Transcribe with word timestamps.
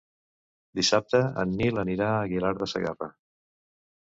Dissabte 0.79 1.21
en 1.43 1.53
Nil 1.59 1.83
anirà 1.83 2.09
a 2.15 2.17
Aguilar 2.25 2.53
de 2.63 2.71
Segarra. 2.73 3.13